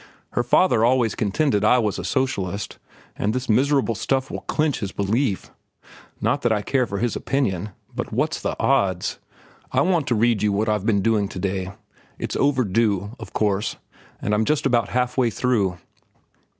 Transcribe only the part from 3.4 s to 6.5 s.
miserable stuff will clinch his belief. Not